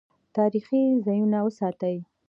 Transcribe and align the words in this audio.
تاریخي 0.35 0.81
ځایونه 1.05 1.39
وساتئ 1.45 1.97